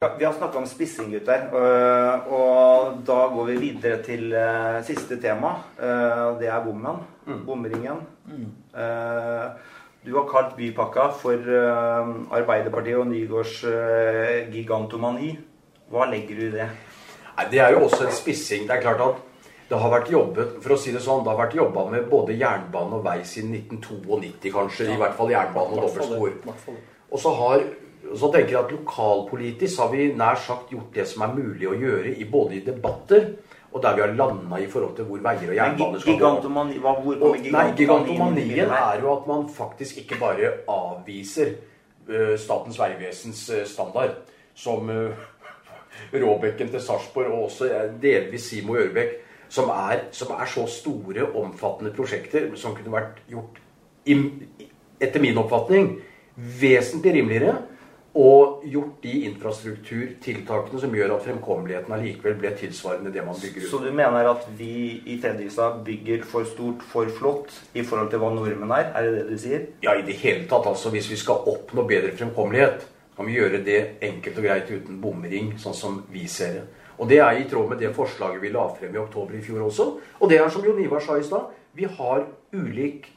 [0.00, 1.46] Vi har snakka om spissing, gutter.
[1.56, 5.48] øh, Og da går vi videre til øh, siste tema.
[5.80, 6.96] Øh, Det er bommen.
[7.46, 7.96] Bomringen.
[8.76, 9.46] Øh,
[10.06, 11.32] Du har kalt bypakka for
[12.30, 13.64] Arbeiderpartiet og Nygårds
[14.52, 15.38] gigantomani.
[15.90, 16.68] Hva legger du i det?
[17.38, 18.68] Nei, Det er jo også en spissing.
[18.68, 19.14] Det er klart at
[19.70, 22.36] det har vært jobbet for å si det sånn, det har vært jobba med både
[22.38, 24.92] jernbane og vei siden 1992, kanskje.
[24.92, 26.30] I hvert fall jernbane og dobbeltspor.
[27.10, 27.60] Og så, har,
[28.14, 31.76] så tenker jeg at lokalpolitisk har vi nær sagt gjort det som er mulig å
[31.76, 33.30] gjøre, i både i debatter
[33.76, 36.16] og der vi har landa i forhold til hvor veier og jernbane skal gå.
[36.16, 41.52] gigantomani, hva, hvor Og, kommer nei, gigantomanien er jo at man faktisk ikke bare avviser
[42.08, 44.16] uh, Statens vegvesens uh, standard,
[44.54, 45.12] som uh,
[46.22, 47.68] Råbekken til Sarpsborg og også
[48.02, 49.70] delvis Simo Ørbekk, som
[50.10, 53.60] som er så store, omfattende prosjekter som kunne vært gjort,
[54.06, 54.16] i,
[55.00, 55.98] etter min oppfatning,
[56.34, 57.58] vesentlig rimeligere.
[58.16, 63.68] Og gjort de infrastrukturtiltakene som gjør at fremkommeligheten allikevel ble tilsvarende det man bygger ut.
[63.68, 68.22] Så du mener at vi i Fredrikstad bygger for stort, for flott i forhold til
[68.22, 68.88] hva nordmenn er?
[68.96, 69.66] Er det det du sier?
[69.84, 70.68] Ja, i det hele tatt.
[70.70, 75.00] altså Hvis vi skal oppnå bedre fremkommelighet, kan vi gjøre det enkelt og greit uten
[75.00, 76.64] bomring, sånn som vi ser det.
[76.96, 79.66] Og det er i tråd med det forslaget vi la frem i oktober i fjor
[79.68, 79.86] også.
[80.20, 82.24] Og det er som Jon Ivar sa i stad, vi har
[82.56, 83.10] ulik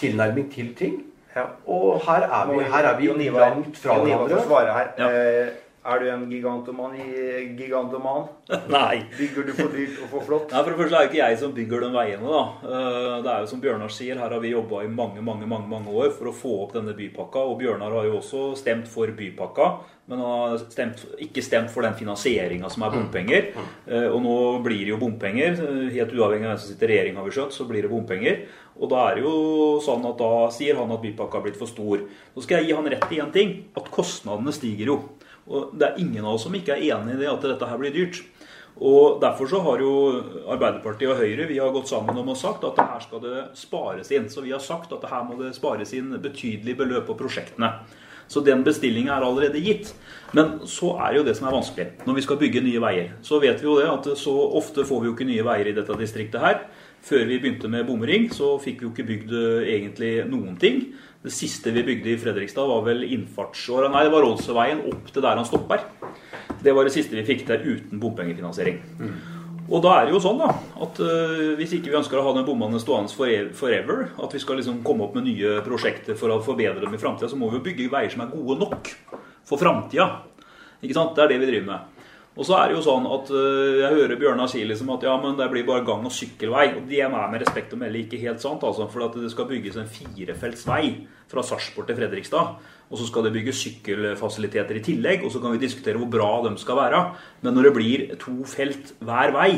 [0.00, 1.02] tilnærming til ting.
[1.36, 1.42] Ja.
[1.66, 3.06] Og her er vi, her er vi
[3.38, 4.36] langt fra hverandre.
[4.98, 5.46] Ja.
[5.84, 7.04] Er du en gigantoman i
[7.58, 8.28] gigantoman?
[8.72, 9.02] Nei.
[9.18, 10.46] Bygger du for dyrt og for flott?
[10.54, 12.24] Nei, for det første er det ikke jeg som bygger de veiene.
[12.24, 12.44] da.
[12.64, 15.68] Eh, Det er jo som Bjørnar sier, her har vi jobba i mange mange, mange,
[15.68, 17.42] mange år for å få opp denne bypakka.
[17.50, 19.66] Og Bjørnar har jo også stemt for bypakka,
[20.08, 23.50] men han har stemt, ikke stemt for den finansieringa som er bompenger.
[23.86, 25.52] Eh, Og nå blir det jo bompenger.
[25.60, 27.90] eh, Helt uavhengig av hvem som sitter i regjering, har vi skjønt, så blir det
[27.92, 28.46] bompenger.
[28.80, 29.36] Og da er det jo
[29.84, 32.08] sånn at da sier han at bypakka har blitt for stor.
[32.34, 34.98] Så skal jeg gi han rett i én ting, at kostnadene stiger jo.
[35.48, 37.80] Og det er ingen av oss som ikke er enig i det at dette her
[37.80, 38.22] blir dyrt.
[38.74, 39.90] Og Derfor så har jo
[40.50, 44.10] Arbeiderpartiet og Høyre vi har gått sammen om og sagt at her skal det spares
[44.10, 44.26] inn.
[44.30, 47.70] Så vi har sagt at her må det spares inn betydelige beløp på prosjektene.
[48.26, 49.92] Så den bestillinga er allerede gitt.
[50.34, 53.12] Men så er jo det som er vanskelig når vi skal bygge nye veier.
[53.22, 55.76] Så vet vi jo det at så ofte får vi jo ikke nye veier i
[55.76, 56.64] dette distriktet her.
[57.04, 60.86] Før vi begynte med bomring, så fikk vi jo ikke bygd eh, egentlig noen ting.
[61.24, 65.24] Det siste vi bygde i Fredrikstad, var vel innfartsåra Nei, det var Rådhusveien opp til
[65.24, 65.84] der han stopper.
[66.64, 68.80] Det var det siste vi fikk der uten bompengefinansiering.
[69.64, 70.50] Og da er det jo sånn da,
[70.84, 73.08] at uh, hvis ikke vi ønsker å ha den bommene stående
[73.56, 77.00] forever, at vi skal liksom komme opp med nye prosjekter for å forbedre dem i
[77.00, 78.92] framtida, så må vi jo bygge veier som er gode nok
[79.48, 80.10] for framtida.
[80.84, 81.93] Det er det vi driver med.
[82.34, 85.12] Og så er det jo sånn at øh, jeg hører Bjørnar si liksom at ja,
[85.22, 86.64] men det blir bare gang- og sykkelvei.
[86.74, 88.88] Og det er med respekt å melde ikke helt sant, altså.
[88.90, 90.82] For det skal bygges en firefelts vei
[91.30, 92.58] fra Sarpsborg til Fredrikstad.
[92.90, 96.32] Og så skal det bygges sykkelfasiliteter i tillegg, og så kan vi diskutere hvor bra
[96.48, 97.04] de skal være.
[97.46, 99.50] Men når det blir to felt hver vei,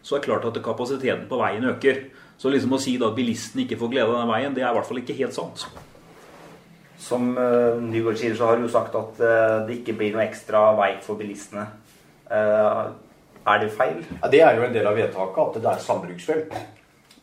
[0.00, 2.04] så er det klart at kapasiteten på veien øker.
[2.40, 4.70] Så liksom å si da at bilisten ikke får glede av den veien, det er
[4.70, 5.66] i hvert fall ikke helt sant.
[7.00, 10.26] Som uh, Nygaard sier, så har du jo sagt at eh, det ikke blir noe
[10.26, 11.66] ekstra vei for bilistene.
[12.30, 12.90] Eh,
[13.50, 14.04] er det feil?
[14.22, 16.54] Ja, det er jo en del av vedtaket at det er sambruksfelt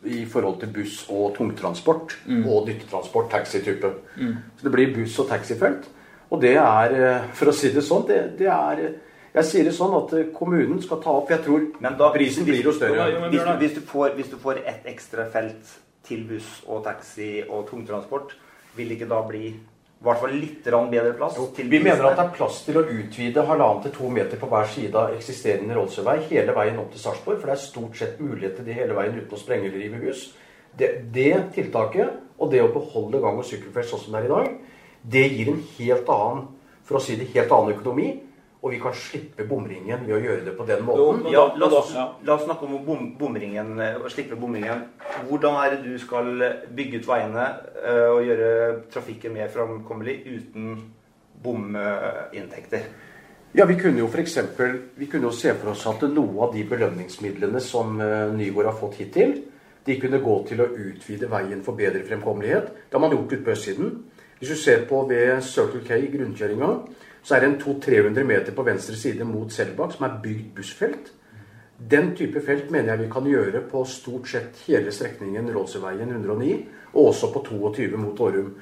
[0.06, 3.92] i forhold til buss og tungtransport og nyttetransport, taxitype.
[4.18, 5.88] Så det blir buss- og taxifelt.
[6.30, 8.96] Og det er, eh, for å si det sånn, det, det er
[9.38, 12.44] Jeg sier det sånn at eh, kommunen skal ta opp Jeg tror Men da- prisen
[12.46, 13.30] blir jo større.
[13.30, 17.44] Hvis du, hvis, du får, hvis du får ett ekstra felt til buss og taxi
[17.48, 18.34] og tungtransport,
[18.76, 19.54] vil det ikke da bli
[19.98, 21.38] i hvert fall litt bedre plass?
[21.56, 24.50] til Vi mener at det er plass til å utvide halvannen til to meter på
[24.52, 28.20] hver side av eksisterende Rådhusvei hele veien opp til Sarpsborg, for det er stort sett
[28.22, 30.28] mulighet til det hele veien uten å sprenge eller rive hus.
[30.78, 34.34] Det, det tiltaket, og det å beholde gang- og sykkelfelt sånn som det er i
[34.36, 34.52] dag,
[35.02, 36.46] det gir en helt annen,
[36.86, 38.12] for å si det, helt annen økonomi.
[38.68, 41.22] Og vi kan slippe bomringen ved å gjøre det på den måten.
[41.24, 44.82] Jo, Ja, la oss, la oss snakke om bom, bomringen å slippe bomringen.
[45.30, 46.28] Hvordan er det du skal
[46.76, 47.46] bygge ut veiene
[47.80, 48.50] eh, og gjøre
[48.92, 50.74] trafikken mer framkommelig uten
[51.46, 52.90] bominntekter?
[53.56, 56.52] Ja, vi kunne jo for eksempel, vi kunne jo se for oss at noe av
[56.54, 59.38] de belønningsmidlene som eh, Nygård har fått hittil,
[59.88, 62.74] de kunne gå til å utvide veien for bedre fremkommelighet.
[62.90, 63.94] Det har man gjort ute på østsiden.
[64.40, 66.72] Hvis du ser på ved Circle K i grunnkjøringa,
[67.24, 71.14] så er det en 200-300 meter på venstre side mot Selbakk som er bygd bussfelt.
[71.92, 76.54] Den type felt mener jeg vi kan gjøre på stort sett hele strekningen Rådseveien 109,
[76.94, 78.54] og også på 22 mot Årum.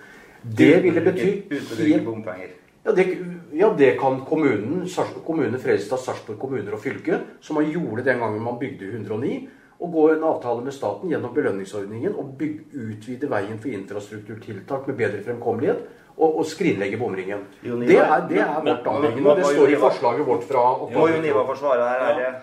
[0.57, 2.56] Det ville bety Uten bompenger.
[2.86, 3.06] ja det,
[3.54, 4.89] ja, det kan kommunen,
[5.25, 9.50] kommune Fredrikstad, Sarpsborg kommuner og fylke, som man gjorde den gangen man bygde 109,
[9.80, 12.63] og gå en avtale med staten gjennom belønningsordningen og bygge,
[12.94, 15.81] utvide veien for infrastrukturtiltak med bedre fremkommelighet,
[16.16, 17.42] og, og skrinlegge bomringen.
[17.62, 19.30] Det er, det er Men- vårt anliggende.
[19.30, 20.62] og Det står i forslaget vårt fra
[20.94, 22.06] Må jo Niva forsvare her.
[22.06, 22.36] Er det,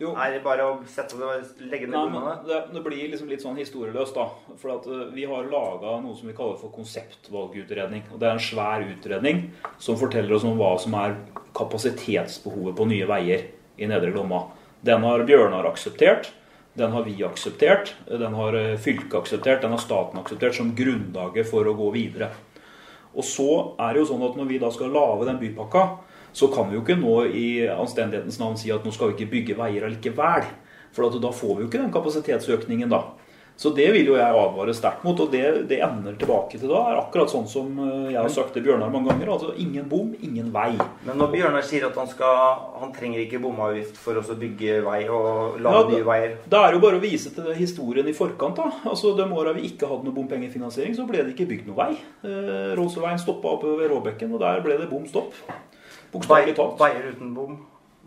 [0.00, 0.14] Jo.
[0.14, 2.38] er det bare å sette det, legge ned bommene?
[2.46, 4.28] det, det blir liksom litt sånn historieløst, da.
[4.56, 8.04] For at eh, vi har laga noe som vi kaller for konseptvalgutredning.
[8.14, 11.16] Og det er en svær utredning som forteller oss om hva som er
[11.58, 13.44] kapasitetsbehovet på nye veier
[13.78, 14.46] i Nedre Glomma.
[14.84, 16.30] Den har Bjørnar akseptert.
[16.78, 17.94] Den har vi akseptert.
[18.06, 19.62] Den har eh, fylket akseptert.
[19.62, 22.30] Den har staten akseptert som grunnlaget for å gå videre.
[23.18, 23.48] Og så
[23.80, 25.84] er det jo sånn at når vi da skal lage den bypakka,
[26.38, 29.32] så kan vi jo ikke nå i anstendighetens navn si at nå skal vi ikke
[29.32, 30.46] bygge veier allikevel.
[30.94, 33.02] For da får vi jo ikke den kapasitetsøkningen da.
[33.58, 36.78] Så det vil jo jeg advare sterkt mot, og det, det ender tilbake til da
[36.92, 39.32] er akkurat sånn som eh, jeg har sagt til Bjørnar mange ganger.
[39.34, 40.76] Altså ingen bom, ingen vei.
[41.08, 42.36] Men når Bjørnar sier at han, skal,
[42.78, 46.76] han trenger ikke bomavgift for å bygge vei og lage Ja, nye veier Det er
[46.76, 48.60] jo bare å vise til historien i forkant.
[48.62, 48.70] da.
[48.92, 51.96] Altså, De åra vi ikke hadde noe bompengefinansiering, så ble det ikke bygd noe vei.
[52.22, 55.34] Eh, Råseveien stoppa oppe ved Råbekken, og der ble det bom stopp.
[56.14, 56.78] Bokstavelig talt.
[56.78, 57.58] Veier uten bom?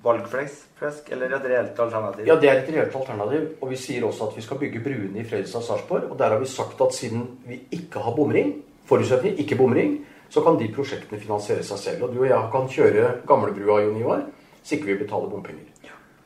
[0.03, 2.25] Valgflesk eller et reelt alternativ?
[2.27, 3.47] Ja, det er et reelt alternativ.
[3.61, 6.07] Og vi sier også at vi skal bygge bruene i Fredrikstad og Sarpsborg.
[6.09, 8.55] Og der har vi sagt at siden vi ikke har bomring,
[8.89, 9.99] forutsetning ikke bomring,
[10.31, 12.07] så kan de prosjektene finansiere seg selv.
[12.07, 14.23] Og du og jeg kan kjøre gamlebrua, Jon Ivar,
[14.63, 15.67] så ikke vi betaler bompenger.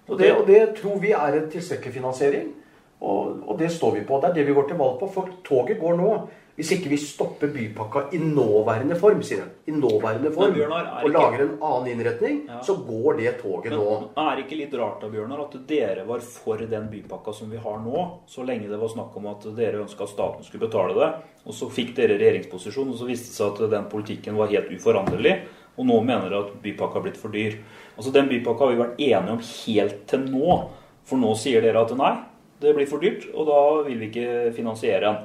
[0.07, 2.51] Og det, og det tror vi er en tilstrekkelig finansiering.
[3.01, 4.21] Og, og det står vi på.
[4.21, 5.11] Det er det vi går til valg på.
[5.13, 6.15] For toget går nå.
[6.55, 9.49] Hvis ikke vi stopper bypakka i nåværende form, sier han.
[9.67, 10.53] I nåværende form.
[10.55, 12.61] Bjørnar, Og lager en annen innretning, Ja.
[12.63, 14.09] så går det toget Men nå.
[14.15, 17.57] er det ikke litt rart da, Bjørnar, at dere var for den bypakka som vi
[17.57, 20.95] har nå, så lenge det var snakk om at dere ønska at staten skulle betale
[20.95, 21.09] det,
[21.45, 24.71] og så fikk dere regjeringsposisjon, og så viste det seg at den politikken var helt
[24.71, 25.41] uforanderlig,
[25.77, 27.57] og nå mener dere at bypakka har blitt for dyr.
[27.97, 30.69] Altså Den bypakka har vi vært enige om helt til nå,
[31.03, 32.13] for nå sier dere at nei,
[32.61, 35.17] det blir for dyrt, og da vil vi ikke finansiere den.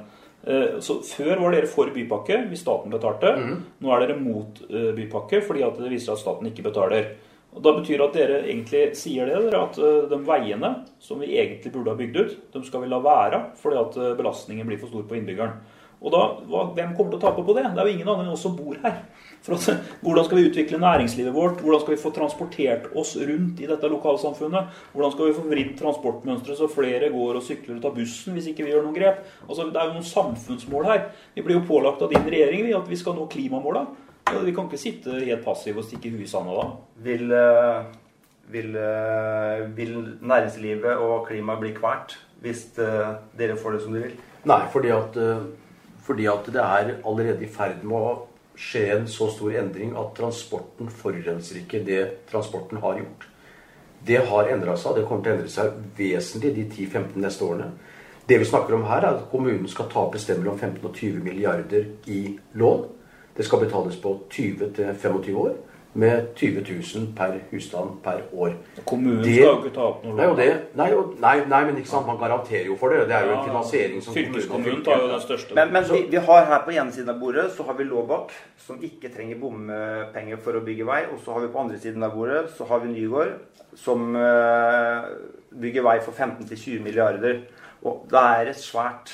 [0.43, 3.35] Eh, Så Før var dere for bypakke hvis staten betalte.
[3.81, 7.11] Nå er dere mot eh, bypakke fordi at det viser at staten ikke betaler.
[7.53, 11.19] Og Da betyr det at dere egentlig sier det, dere, at eh, de veiene som
[11.19, 14.79] vi egentlig burde ha bygd ut, de skal vi la være fordi at belastningen blir
[14.79, 15.59] for stor på innbyggeren.
[16.01, 17.63] Og da, hva, Hvem kommer til å tape på det?
[17.69, 19.03] Det er jo ingen andre enn oss som bor her.
[19.45, 21.61] For at, hvordan skal vi utvikle næringslivet vårt?
[21.61, 24.81] Hvordan skal vi få transportert oss rundt i dette lokalsamfunnet?
[24.95, 28.49] Hvordan skal vi få vridd transportmønsteret så flere går og sykler og tar bussen hvis
[28.49, 29.21] ikke vi gjør noen grep?
[29.47, 31.05] Altså, Det er jo noen samfunnsmål her.
[31.37, 33.85] Vi blir jo pålagt av din regjering vi, at vi skal nå klimamåla.
[34.31, 36.67] Ja, Vi kan ikke sitte helt passive og stikke huet i sanda da.
[37.05, 37.85] Vil, eh,
[38.49, 44.09] vil, eh, vil næringslivet og klimaet bli kvalt hvis eh, dere får det som dere
[44.09, 44.21] vil?
[44.49, 45.17] Nei, fordi at,
[46.05, 48.13] fordi at det er allerede i ferd med å
[48.57, 52.01] skje en så stor endring at transporten forurenser ikke det
[52.31, 53.27] transporten har gjort.
[54.05, 57.45] Det har endra seg, og det kommer til å endre seg vesentlig de 10-15 neste
[57.45, 57.69] årene.
[58.27, 60.85] Det vi snakker om her, er at kommunen skal ta opp et sted mellom 15
[60.87, 62.21] og 20 milliarder i
[62.57, 62.87] lån.
[63.37, 65.53] Det skal betales på 20-25 år,
[65.93, 66.61] med 20
[66.95, 68.53] 000 per husstand per år.
[68.85, 70.35] Kommunen Det- skal jo ikke ta opp noe lån.
[70.37, 70.89] det, nei,
[71.19, 73.07] nei, nei, men ikke sant, man garanterer jo for det.
[73.09, 75.55] Det er jo en finansiering som Fylkeskommunen tar jo den største.
[75.55, 78.31] Men, men vi, vi har her på ene siden av bordet så har vi Laabak,
[78.57, 81.01] som ikke trenger bompenger for å bygge vei.
[81.11, 83.33] Og så har vi på andre siden av bordet så har vi Nygård,
[83.75, 85.01] som eh,
[85.59, 87.41] bygger vei for 15-20 milliarder.
[87.83, 89.11] Og det er et svært,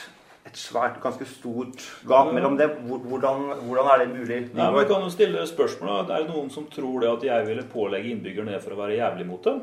[0.47, 2.69] et svært, ganske stort gap mellom det.
[2.87, 4.39] Hvordan, hvordan er det mulig?
[4.55, 6.05] Nei, Vi kan jo stille spørsmål.
[6.05, 8.99] Er det noen som tror det at jeg ville pålegge innbyggerne det for å være
[8.99, 9.61] jævlig mot dem?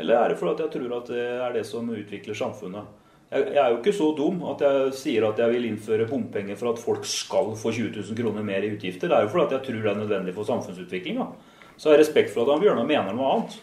[0.00, 3.00] Eller er det fordi jeg tror at det er det som utvikler samfunnet?
[3.32, 6.58] Jeg, jeg er jo ikke så dum at jeg sier at jeg vil innføre bompenger
[6.60, 9.08] for at folk skal få 20 000 kroner mer i utgifter.
[9.08, 11.28] Det er jo fordi jeg tror det er nødvendig for samfunnsutviklinga.
[11.76, 13.60] Så jeg har respekt for at han Bjørnar mener noe annet.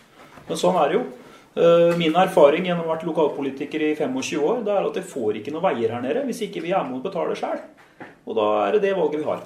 [0.49, 1.03] Men sånn er det jo.
[1.59, 5.07] Eh, Min erfaring gjennom å ha vært lokalpolitiker i 25 år, det er at jeg
[5.11, 7.59] får ikke noen veier her nede hvis ikke vi er med og betaler sjøl.
[8.29, 9.41] Og da er det det valget vi har.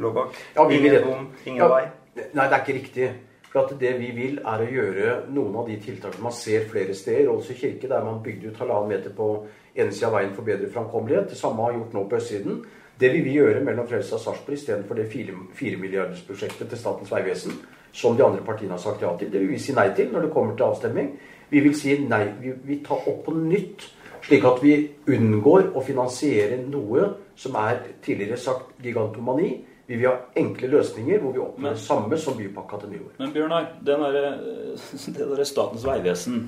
[0.00, 0.38] Låbakk?
[0.54, 1.82] Ja, vi vil ingen bom, ingen Ja, vei?
[2.14, 3.08] Nei, det er ikke riktig.
[3.50, 6.94] For at Det vi vil, er å gjøre noen av de tiltakene man ser flere
[6.94, 7.32] steder.
[7.32, 10.70] Ålesund kirke, der man bygde ut halvannen meter på ene sida av veien for bedre
[10.70, 11.32] framkommelighet.
[11.32, 12.62] Det samme har gjort nå på østsiden.
[13.00, 17.58] Det vil vi gjøre mellom Frelsa og Sarpsborg istedenfor det 4 milliardersprosjektet til Statens vegvesen
[17.92, 19.30] som de andre partiene har sagt ja til.
[19.32, 21.10] Det vil vi si nei til når det kommer til avstemning.
[21.50, 22.22] Vi vil si nei.
[22.40, 23.88] Vi, vi tar opp på nytt,
[24.26, 24.76] slik at vi
[25.10, 27.08] unngår å finansiere noe
[27.40, 29.52] som er tidligere sagt gigantomani.
[29.90, 33.14] Vi vil ha enkle løsninger hvor vi oppnår det samme som bypakka til nyår.
[33.18, 36.44] Men Bjørnar, det der Statens vegvesen,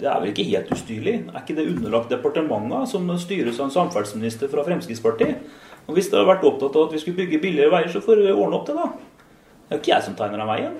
[0.00, 1.14] det er vel ikke helt ustyrlig?
[1.32, 5.44] Er ikke det underlagt departementet som styres av en samferdselsminister fra Fremskrittspartiet?
[5.86, 8.20] Og Hvis det hadde vært opptatt av at vi skulle bygge billigere veier, så får
[8.24, 8.88] vi ordne opp det, da.
[9.66, 10.74] Det er jo ikke jeg som tegner den veien.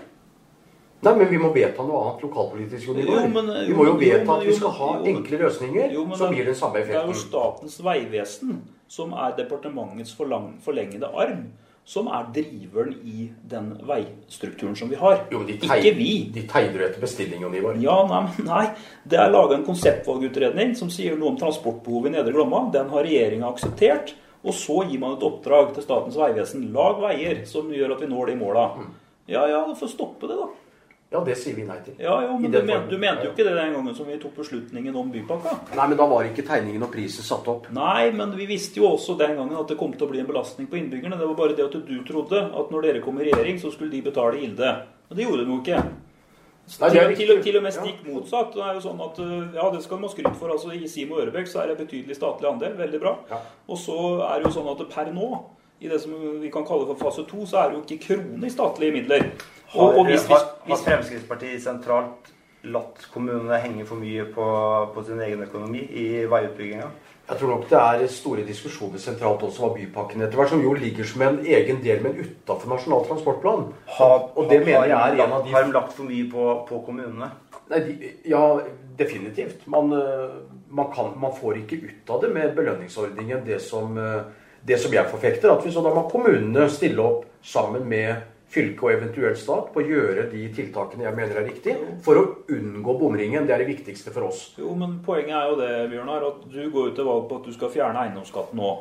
[1.04, 2.86] Nei, men vi må vedta noe annet lokalpolitisk.
[2.88, 3.26] Jon Ivar.
[3.66, 6.56] Vi må jo vedta at vi skal ha jo, enkle løsninger Jo, som gir den
[6.56, 7.12] samme Det er jo.
[7.20, 11.46] Statens vegvesen som er departementets forlengede arm.
[11.86, 15.20] som er driveren i den veistrukturen som vi har.
[15.30, 16.30] Jo, men Ikke vi.
[16.34, 17.76] de tegner etter bestilling, Jon Ivar.
[17.78, 18.64] Ja, nei, nei.
[19.06, 22.64] Det er laga en konseptvalgutredning som sier noe om transportbehovet i Nedre Glomma.
[22.74, 24.16] Den har regjeringa akseptert.
[24.42, 26.72] Og så gir man et oppdrag til Statens vegvesen.
[26.74, 28.66] Lag veier som gjør at vi når de måla.
[29.30, 30.50] Ja ja, få stoppe det, da.
[31.10, 31.94] Ja, det sier vi nei til.
[32.02, 34.40] Ja, jo, men du, men, du mente jo ikke det den gangen som vi tok
[34.40, 35.52] beslutningen om bypakka?
[35.78, 37.68] Nei, men da var ikke tegningen og prisen satt opp.
[37.76, 40.26] Nei, men vi visste jo også den gangen at det kom til å bli en
[40.26, 41.18] belastning på innbyggerne.
[41.20, 43.94] Det var bare det at du trodde at når dere kom i regjering, så skulle
[43.94, 44.74] de betale gilde.
[45.06, 45.84] Men det gjorde de jo ikke.
[46.80, 48.48] Nei, det til, til, til og med stikk motsatt.
[48.56, 50.50] Det er jo sånn at, øh, ja, det skal man skryte for.
[50.50, 52.74] altså I Simo Ørebekk så er det betydelig statlig andel.
[52.80, 53.12] Veldig bra.
[53.30, 53.38] Ja.
[53.70, 55.28] Og så er det jo sånn at per nå,
[55.78, 58.48] i det som vi kan kalle for fase to, så er det jo ikke krone
[58.48, 59.28] i statlige midler.
[59.74, 62.32] Og, Har, og hvis, hvis, hvis, Fremskrittspartiet sentralt
[62.66, 64.46] latt kommunene henge for mye på,
[64.94, 66.88] på sin egen økonomi i veiutbygginga?
[67.26, 70.76] Jeg tror nok det er store diskusjoner sentralt også hva bypakken etter hvert, som jo
[70.78, 73.64] ligger som en egen del, men utafor Nasjonal transportplan.
[73.96, 76.44] Har, Og det mener jeg er en av de har de lagt for mye på,
[76.68, 77.32] på kommunene?
[77.72, 78.44] Nei, de, ja,
[78.98, 79.66] definitivt.
[79.66, 80.36] Man, eh,
[80.70, 84.22] man, kan, man får ikke ut av det med belønningsordningen det som, eh,
[84.62, 85.50] det som jeg forfekter.
[85.50, 88.22] At vi så da må kommunene stille opp sammen med
[88.52, 91.74] fylke og eventuelt stat på å gjøre de tiltakene jeg mener er riktig,
[92.04, 92.24] for å
[92.54, 93.46] unngå bomringen.
[93.48, 94.46] Det er det viktigste for oss.
[94.60, 97.50] Jo, men poenget er jo det, Bjørnar, at du går jo til valg på at
[97.50, 98.72] du skal fjerne eiendomsskatten nå.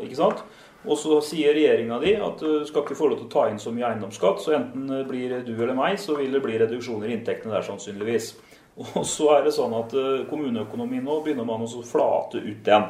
[0.00, 0.44] Ikke sant?
[0.88, 3.60] Og så sier regjeringa di at du skal ikke få lov til å ta inn
[3.60, 7.18] så mye eiendomsskatt, så enten blir du eller meg, så vil det bli reduksjoner i
[7.18, 8.32] inntektene der sannsynligvis.
[8.80, 12.86] Og så er det sånn at eh, kommuneøkonomien nå begynner man å flate ut igjen.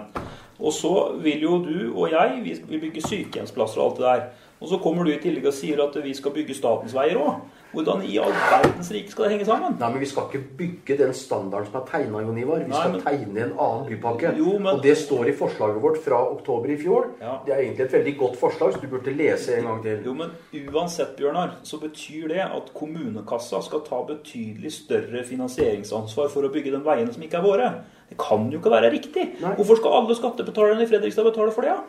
[0.60, 0.92] Og så
[1.24, 4.46] vil jo du og jeg vi bygger bygge sykehjemsplasser og alt det der.
[4.60, 7.40] Og så kommer du i tillegg og sier at vi skal bygge statens veier òg.
[7.70, 9.76] Hvordan i all verdens rike skal det henge sammen?
[9.78, 12.58] Nei, men Vi skal ikke bygge den standarden som er tegna, Jon Ivar.
[12.58, 14.32] Vi Nei, skal men- tegne en annen bypakke.
[14.36, 17.06] Jo, men- Og det står i forslaget vårt fra oktober i fjor.
[17.20, 17.38] Ja.
[17.46, 20.02] Det er egentlig et veldig godt forslag, så du burde lese en gang til.
[20.04, 20.30] Jo, men
[20.72, 26.72] uansett, Bjørnar, så betyr det at kommunekassa skal ta betydelig større finansieringsansvar for å bygge
[26.72, 27.70] de veiene som ikke er våre.
[28.10, 29.40] Det kan jo ikke være riktig.
[29.40, 29.54] Nei.
[29.54, 31.70] Hvorfor skal alle skattebetalerne i Fredrikstad betale for det?
[31.70, 31.80] Ja?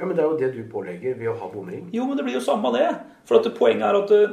[0.00, 1.90] Ja, Men det er jo det du pålegger ved å ha bomring.
[1.92, 2.86] Jo, men det blir jo samme det.
[3.28, 4.32] For at Poenget er at eh,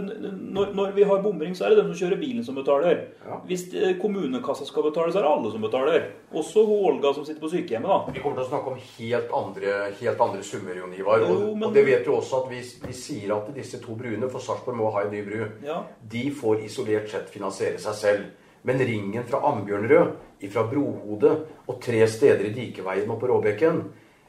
[0.55, 3.01] når, når vi har bomring, så er det den som kjører bilen som betaler.
[3.27, 3.41] Ja.
[3.50, 6.05] Hvis eh, kommunekassa skal betale, så er det alle som betaler.
[6.31, 8.15] Også Olga som sitter på sykehjemmet, da.
[8.15, 11.27] Vi kommer til å snakke om helt andre, helt andre summer, Jon Ivar.
[11.27, 14.00] Og, Jo, men- og det vet du også at vi, vi sier at disse to
[14.00, 15.83] bruene, for Sarpsborg må ha en ny bru, Ja.
[16.01, 18.24] de får isolert sett finansiere seg selv.
[18.63, 20.15] Men ringen fra Ambjørnrød,
[20.51, 23.83] fra Brohodet og tre steder i Dikeveien og på Råbekken,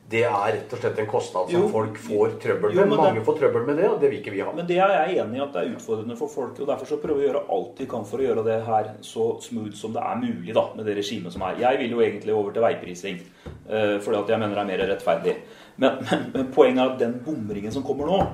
[0.08, 1.68] det er rett og slett en kostnad som Jo.
[1.68, 2.88] folk får trøbbel med.
[2.88, 4.52] Mange det- får trøbbel med det, og det vil ikke vi ha.
[4.52, 6.60] Men det er jeg enig i at det er utfordrende for folk.
[6.60, 8.94] og Derfor så prøver vi å gjøre alt vi kan for å gjøre det her
[9.02, 11.56] så smooth som det er mulig da, med det regimet som er.
[11.60, 13.20] Jeg vil jo egentlig over til veiprising,
[13.68, 15.36] uh, fordi at jeg mener det er mer rettferdig.
[15.76, 18.26] Men, men, men poenget er at den bomringen som kommer nå,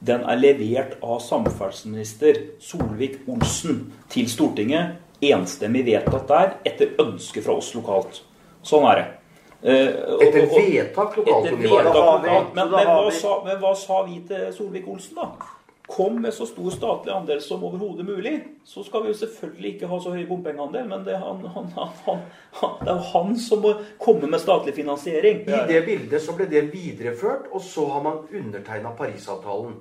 [0.00, 4.96] den er levert av samferdselsminister Solvik-Olsen til Stortinget.
[5.20, 8.22] Enstemmig vedtatt der, etter ønske fra oss lokalt.
[8.62, 9.17] Sånn er det.
[9.62, 12.54] Eh, og- Etter vedtak lokalt, etter vedtak lokalt.
[12.54, 15.30] Men, men, hva sa, men hva sa vi til Solvik-Olsen, da?
[15.88, 18.34] Kom med så stor statlig andel som overhodet mulig.
[18.64, 21.70] Så skal vi jo selvfølgelig ikke ha så høy bompengeandel, men det er, han, han,
[21.74, 22.18] han, han,
[22.60, 25.40] han, det er jo han som må komme med statlig finansiering.
[25.48, 29.78] I det bildet så ble det videreført, og så har man undertegna Parisavtalen.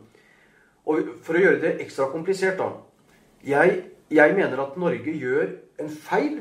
[0.87, 2.71] Og for å gjøre det ekstra komplisert, da.
[3.43, 5.49] Jeg, jeg mener at Norge gjør
[5.83, 6.39] en feil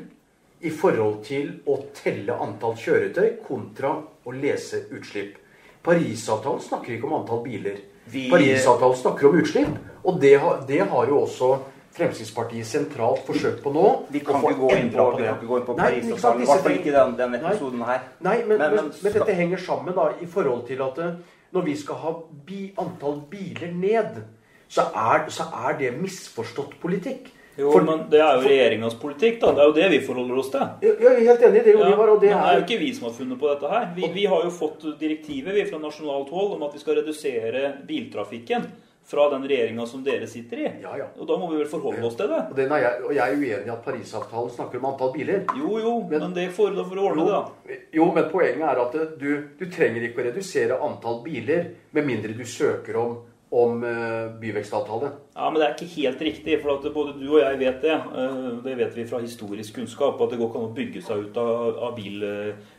[0.61, 3.91] i forhold til å telle antall kjøretøy kontra
[4.27, 5.37] å lese utslipp.
[5.85, 7.77] Parisavtalen snakker ikke om antall biler.
[8.11, 11.59] Vi- Parisavtalen snakker om utslipp, og det har, det har jo også
[11.97, 14.07] Fremskrittspartiet sentralt forsøkt på nå.
[14.13, 16.37] Vi kan ikke gå inn på, vi kan ikke gå inn på Nei, ikke sant,
[16.37, 16.43] Parisavtalen.
[16.43, 17.39] I hvert fall ikke den, den Nei.
[17.51, 18.01] episoden her.
[18.21, 21.15] Nei, men, Men- men, men men, dette henger sammen da, i forhold til at eh,
[21.55, 22.13] når vi skal ha
[22.47, 24.23] bi, antall biler ned,
[24.69, 27.31] så er, så er det misforstått politikk.
[27.59, 29.53] Jo, For- men det er jo regjeringas politikk, da.
[29.53, 30.67] Det er jo det vi forholder oss til.
[30.83, 32.09] Jeg jeg er helt enig i det, jo Ja, Ivar.
[32.15, 33.87] Og det men det er jo er ikke vi som har funnet på dette her.
[33.97, 37.73] Vi, vi har jo fått direktivet vi fra nasjonalt hold om at vi skal redusere
[37.87, 38.67] biltrafikken
[39.07, 40.71] fra den regjeringa som dere sitter i.
[40.83, 41.05] Ja, ja.
[41.21, 42.41] Og da må vi vel forholde oss til det.
[42.51, 45.45] og, den er jeg, og jeg er uenig i at Parisavtalen snakker om antall biler.
[45.57, 47.77] Jo, jo, Men- men det får da for å ordne det, da.
[47.95, 52.35] Jo, men poenget er at du, du trenger ikke å redusere antall biler med mindre
[52.37, 53.17] du søker om,
[53.51, 55.13] om eh, byvekstavtale.
[55.37, 56.57] Ja, men det er ikke helt riktig.
[56.63, 57.95] For både du og jeg vet det.
[57.95, 60.21] eh, Det vet vi fra historisk kunnskap.
[60.21, 61.95] At det går ikke an å bygge seg ut av, av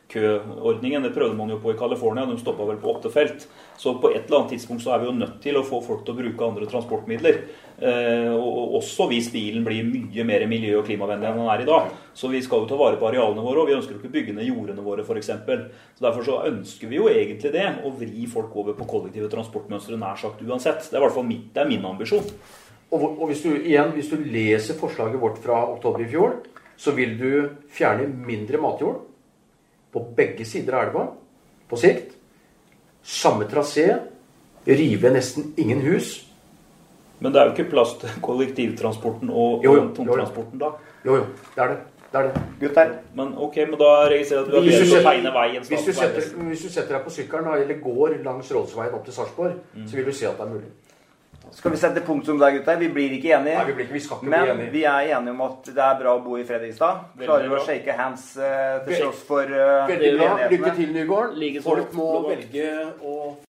[0.07, 1.03] bilkøordningen.
[1.03, 2.25] Det prøvde man jo på i California.
[2.25, 3.47] De stoppa vel på åtte felt.
[3.77, 6.03] Så på et eller annet tidspunkt så er vi jo nødt til å få folk
[6.05, 7.41] til å bruke andre transportmidler.
[7.77, 11.67] Eh, og også hvis bilen blir mye mer miljø- og klimavennlig enn den er i
[11.67, 11.91] dag.
[12.13, 14.33] Så vi skal jo ta vare på arealene våre, og vi ønsker jo ikke bygge
[14.33, 15.29] ned jordene våre f.eks.
[15.29, 19.99] Så derfor så ønsker vi jo egentlig det, å vri folk over på kollektive transportmønstre
[19.99, 20.87] nær sagt uansett.
[20.87, 22.25] Det er i hvert fall mitt, det er min ambisjon.
[22.87, 26.39] Og, og hvis du igjen, hvis du leser forslaget vårt fra oktober i fjor,
[26.77, 27.29] så vil du
[27.73, 29.06] fjerne mindre matjord
[29.93, 31.07] på begge sider av elva
[31.69, 32.15] på sikt.
[33.03, 33.89] Samme trasé.
[34.67, 36.27] Rive nesten ingen hus.
[37.19, 40.73] Men det er jo ikke plass til kollektivtransporten og, Jo, jo, og tungtransporten da.
[41.05, 41.77] Jo, jo, det er det.
[42.11, 42.41] det, er det.
[42.59, 45.65] Gutter, Men ok, men da registrerer jeg at du har begynt å tegne veien.
[45.71, 49.15] Hvis du, setter, hvis du setter deg på sykkelen eller går langs Rådsveien opp til
[49.15, 50.69] Sarpsborg, så vil du se at det er mulig.
[51.55, 52.77] Skal vi sette punktum der, gutter?
[52.81, 53.55] Vi blir ikke enige.
[53.57, 54.71] Nei, vi, blir ikke, vi skal ikke Men bli enige.
[54.73, 57.03] vi er enige om at det er bra å bo i Fredrikstad.
[57.21, 60.31] Klarer å shake hands uh, til tross for uh, Veldig bra.
[60.51, 61.61] Lykke til, Nygården.
[61.65, 63.17] Folk må velge å